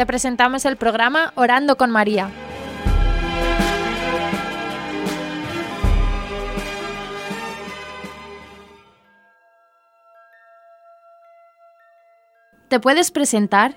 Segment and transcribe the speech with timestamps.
[0.00, 2.30] te presentamos el programa Orando con María.
[12.70, 13.76] ¿Te puedes presentar?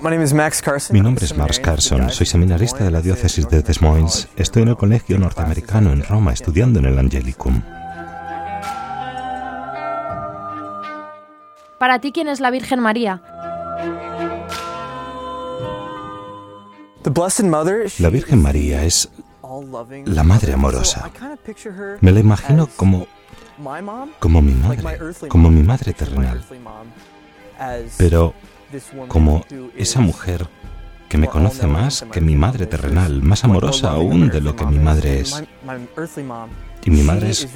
[0.00, 4.28] Mi nombre es Max Carson, soy seminarista de la diócesis de Des Moines.
[4.36, 7.60] Estoy en el colegio norteamericano en Roma estudiando en el Angelicum.
[11.78, 13.22] Para ti, ¿quién es la Virgen María?
[17.98, 19.08] La Virgen María es
[20.04, 21.10] la Madre amorosa.
[22.00, 23.06] Me la imagino como
[24.20, 26.44] como mi madre, como mi madre terrenal,
[27.96, 28.34] pero
[29.08, 29.44] como
[29.76, 30.46] esa mujer
[31.08, 34.78] que me conoce más que mi madre terrenal, más amorosa aún de lo que mi
[34.78, 35.42] madre es.
[36.84, 37.48] Y mi madre es,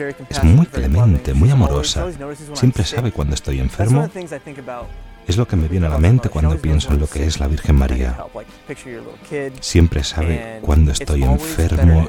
[0.43, 2.07] muy clemente, muy amorosa.
[2.55, 4.09] Siempre sabe cuando estoy enfermo.
[5.27, 7.47] Es lo que me viene a la mente cuando pienso en lo que es la
[7.47, 8.19] Virgen María.
[9.61, 12.09] Siempre sabe cuando estoy enfermo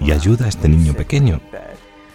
[0.00, 1.40] y ayuda a este niño pequeño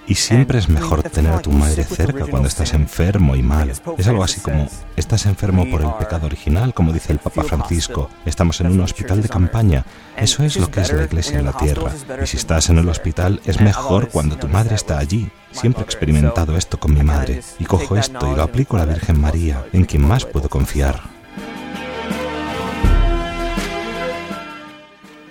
[0.07, 3.71] y siempre es mejor tener a tu madre cerca cuando estás enfermo y mal.
[3.97, 8.09] Es algo así como, estás enfermo por el pecado original, como dice el Papa Francisco.
[8.25, 9.85] Estamos en un hospital de campaña.
[10.17, 11.91] Eso es lo que es la iglesia en la tierra.
[12.21, 15.29] Y si estás en el hospital, es mejor cuando tu madre está allí.
[15.51, 17.41] Siempre he experimentado esto con mi madre.
[17.59, 21.01] Y cojo esto y lo aplico a la Virgen María, en quien más puedo confiar.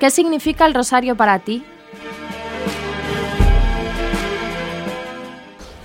[0.00, 1.64] ¿Qué significa el rosario para ti?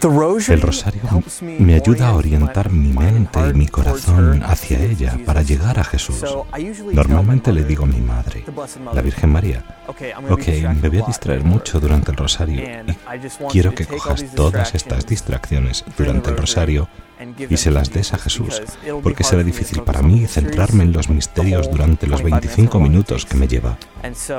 [0.01, 1.01] El rosario
[1.59, 6.23] me ayuda a orientar mi mente y mi corazón hacia ella para llegar a Jesús.
[6.93, 8.45] Normalmente le digo a mi madre,
[8.93, 10.41] la Virgen María, ok,
[10.81, 15.83] me voy a distraer mucho durante el rosario y quiero que cojas todas estas distracciones
[15.97, 16.87] durante el rosario
[17.49, 18.61] y se las des a Jesús,
[19.03, 23.47] porque será difícil para mí centrarme en los misterios durante los 25 minutos que me
[23.47, 23.77] lleva.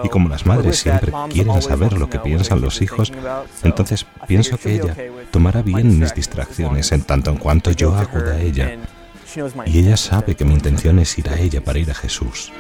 [0.02, 3.12] Y como las madres siempre quieren saber lo que piensan los hijos,
[3.62, 4.96] entonces pienso que ella
[5.30, 8.78] tomará bien mis distracciones en tanto en cuanto yo acuda a ella.
[9.66, 12.52] Y ella sabe que mi intención es ir a ella para ir a Jesús.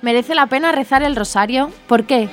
[0.00, 1.70] ¿Merece la pena rezar el rosario?
[1.86, 2.28] ¿Por qué?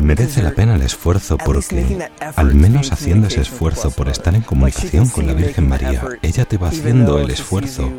[0.00, 5.08] Merece la pena el esfuerzo porque, al menos haciendo ese esfuerzo por estar en comunicación
[5.08, 7.92] con la Virgen María, ella te va haciendo el esfuerzo.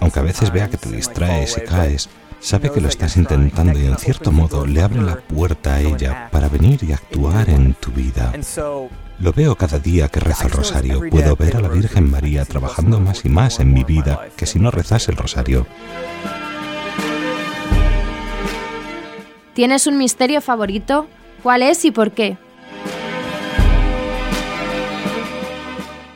[0.00, 2.08] Aunque a veces vea que te distraes y caes,
[2.40, 6.28] sabe que lo estás intentando y en cierto modo le abre la puerta a ella
[6.30, 8.32] para venir y actuar en tu vida.
[9.18, 11.00] Lo veo cada día que rezo el rosario.
[11.10, 14.58] Puedo ver a la Virgen María trabajando más y más en mi vida que si
[14.58, 15.66] no rezase el rosario.
[19.56, 21.06] ¿Tienes un misterio favorito?
[21.42, 22.36] ¿Cuál es y por qué?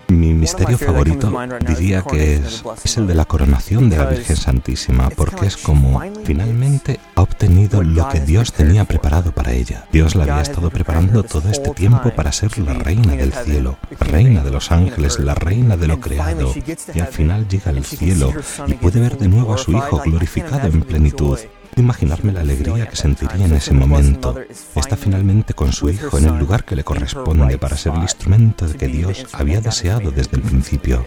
[0.09, 1.33] Mi misterio favorito
[1.67, 6.03] diría que es, es, el de la coronación de la Virgen Santísima, porque es como
[6.23, 9.87] finalmente ha obtenido lo que Dios tenía preparado para ella.
[9.91, 14.45] Dios la había estado preparando todo este tiempo para ser la reina del cielo, reina
[14.45, 16.53] de los ángeles, la reina de lo creado,
[16.93, 18.34] y al final llega al cielo
[18.67, 21.39] y puede ver de nuevo a su Hijo glorificado en plenitud
[21.76, 24.36] imaginarme la alegría que sentiría en ese momento.
[24.75, 28.66] Está finalmente con su hijo en el lugar que le corresponde para ser el instrumento
[28.66, 31.04] de que Dios había deseado desde el principio.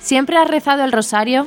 [0.00, 1.46] ¿Siempre has rezado el rosario?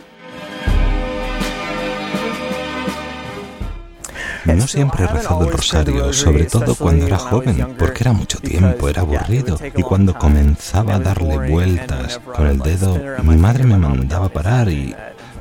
[4.46, 8.88] No siempre he rezado el rosario, sobre todo cuando era joven, porque era mucho tiempo,
[8.88, 9.60] era aburrido.
[9.76, 14.96] Y cuando comenzaba a darle vueltas con el dedo, mi madre me mandaba parar y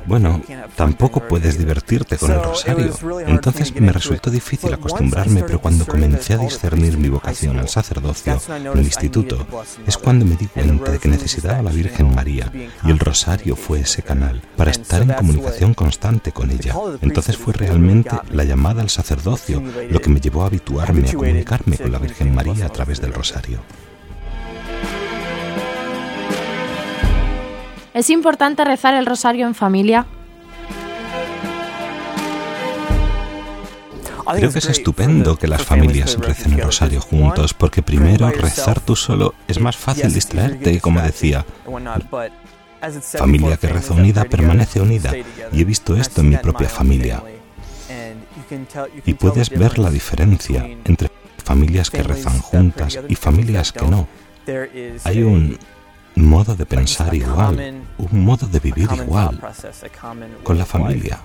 [0.05, 0.41] bueno,
[0.75, 2.93] tampoco puedes divertirte con el rosario.
[3.27, 8.67] Entonces me resultó difícil acostumbrarme, pero cuando comencé a discernir mi vocación al sacerdocio en
[8.67, 9.45] el instituto,
[9.85, 12.51] es cuando me di cuenta de que necesitaba a la Virgen María
[12.83, 16.75] y el rosario fue ese canal para estar en comunicación constante con ella.
[17.01, 21.77] Entonces fue realmente la llamada al sacerdocio lo que me llevó a habituarme a comunicarme
[21.77, 23.59] con la Virgen María a través del rosario.
[27.95, 30.05] ¿Es importante rezar el rosario en familia?
[34.35, 38.97] Creo que es estupendo que las familias recen el rosario juntos, porque primero rezar tú
[38.97, 41.45] solo es más fácil distraerte, como decía,
[43.17, 45.13] familia que reza unida permanece unida,
[45.53, 47.23] y he visto esto en mi propia familia.
[49.05, 51.09] Y puedes ver la diferencia entre
[51.41, 54.05] familias que rezan juntas y familias que no.
[55.05, 55.57] Hay un
[56.15, 59.39] modo de pensar igual, un modo de vivir igual,
[60.43, 61.19] con la familia.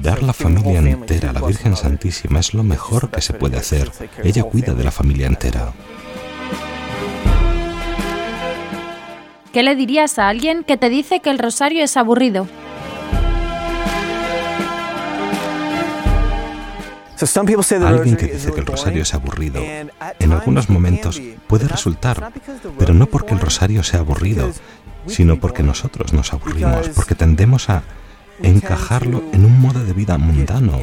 [0.00, 3.90] Dar la familia entera a la Virgen Santísima es lo mejor que se puede hacer.
[4.22, 5.72] Ella cuida de la familia entera.
[9.52, 12.48] ¿Qué le dirías a alguien que te dice que el rosario es aburrido?
[17.86, 22.32] Alguien que dice que el rosario es aburrido, en algunos momentos puede resultar,
[22.78, 24.50] pero no porque el rosario sea aburrido,
[25.06, 27.82] sino porque nosotros nos aburrimos, porque tendemos a
[28.42, 30.80] encajarlo en un modo de vida mundano.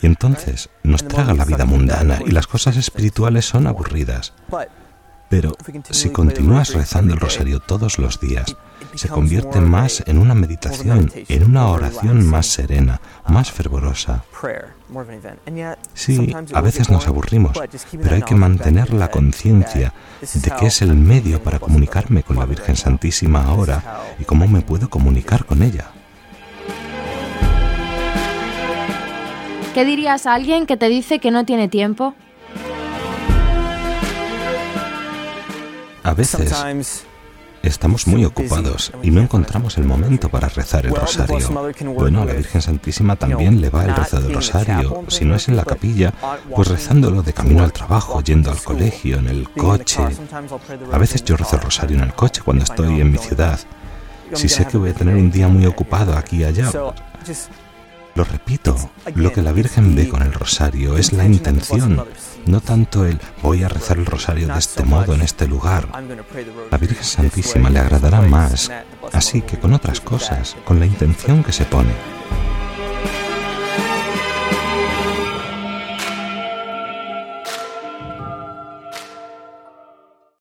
[0.00, 4.32] Y entonces nos traga la vida mundana y las cosas espirituales son aburridas.
[5.34, 5.56] Pero
[5.90, 8.56] si continúas rezando el rosario todos los días,
[8.94, 14.22] se convierte más en una meditación, en una oración más serena, más fervorosa.
[15.92, 17.58] Sí, a veces nos aburrimos,
[18.00, 22.46] pero hay que mantener la conciencia de que es el medio para comunicarme con la
[22.46, 25.90] Virgen Santísima ahora y cómo me puedo comunicar con ella.
[29.74, 32.14] ¿Qué dirías a alguien que te dice que no tiene tiempo?
[36.04, 37.06] A veces
[37.62, 41.48] estamos muy ocupados y no encontramos el momento para rezar el rosario.
[41.94, 45.04] Bueno, a la Virgen Santísima también le va el rezo del rosario.
[45.08, 46.12] Si no es en la capilla,
[46.54, 50.02] pues rezándolo de camino al trabajo, yendo al colegio, en el coche.
[50.92, 53.58] A veces yo rezo el rosario en el coche cuando estoy en mi ciudad.
[54.34, 56.70] Si sé que voy a tener un día muy ocupado aquí y allá,
[58.14, 58.76] lo repito,
[59.14, 62.04] lo que la Virgen ve con el rosario es la intención,
[62.46, 65.88] no tanto el voy a rezar el rosario de este modo en este lugar.
[66.70, 68.70] La Virgen Santísima le agradará más,
[69.12, 72.13] así que con otras cosas, con la intención que se pone.